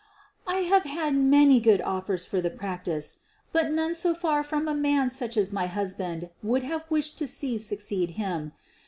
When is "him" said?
8.17-8.51